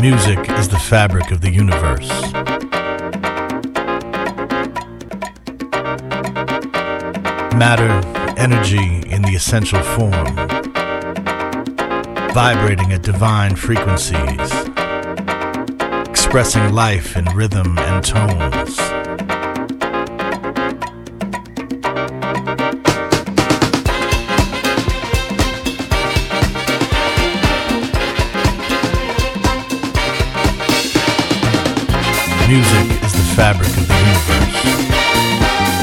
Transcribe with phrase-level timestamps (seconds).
[0.00, 2.08] Music is the fabric of the universe.
[7.54, 7.90] Matter,
[8.38, 10.34] energy in the essential form,
[12.32, 14.50] vibrating at divine frequencies,
[16.08, 18.78] expressing life in rhythm and tones.
[32.50, 35.79] Music is the fabric of the universe.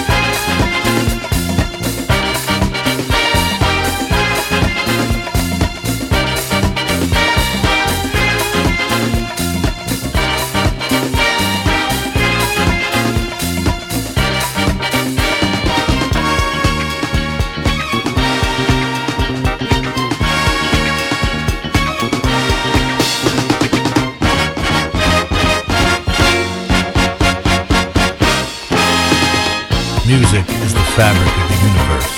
[30.08, 32.16] Music is the fabric of the universe.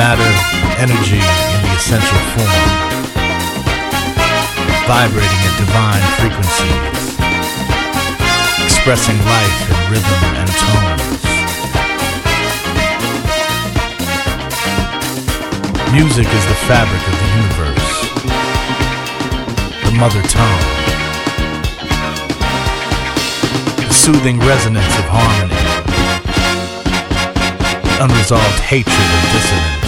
[0.00, 0.32] Matter,
[0.80, 2.64] energy in the essential form,
[4.88, 7.12] vibrating at divine frequencies,
[8.64, 11.20] expressing life in rhythm and tones.
[15.92, 17.88] Music is the fabric of the universe,
[19.84, 20.79] the mother tongue.
[24.12, 25.54] Soothing resonance of harmony,
[28.02, 29.79] unresolved hatred and dissonance.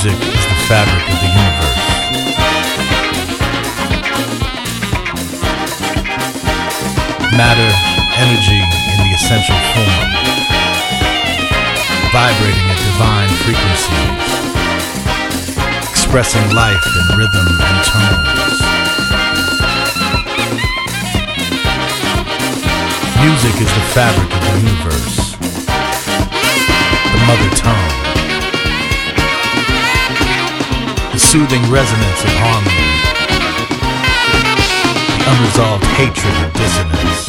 [0.00, 1.82] Music is the fabric of the universe.
[7.34, 7.70] Matter,
[8.14, 10.06] energy in the essential form,
[12.12, 14.22] vibrating at divine frequencies,
[15.90, 18.54] expressing life in rhythm and tones.
[23.18, 25.34] Music is the fabric of the universe,
[27.10, 27.97] the mother tongue.
[31.28, 32.88] Soothing resonance of harmony,
[35.28, 37.28] unresolved hatred and dissonance.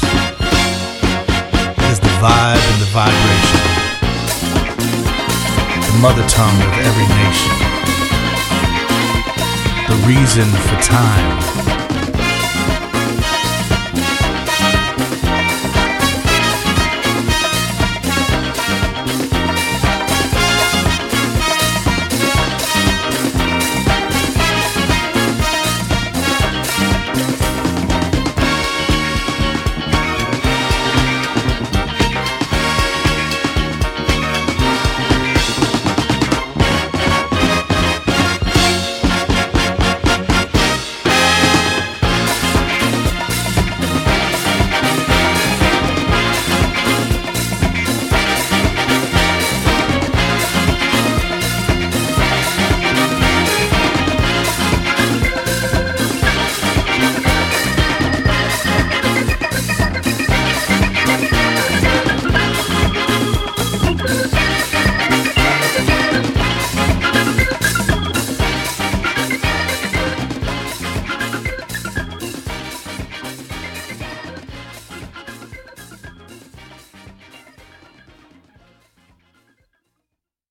[1.75, 3.59] It is the vibe and the vibration,
[5.83, 7.51] the mother tongue of every nation,
[9.91, 11.48] the reason for time,